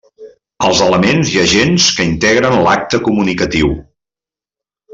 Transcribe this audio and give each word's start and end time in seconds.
Els 0.67 0.79
elements 0.85 1.33
i 1.33 1.37
agents 1.41 1.85
que 1.99 2.07
integren 2.13 2.57
l'acte 2.69 3.01
comunicatiu. 3.09 3.71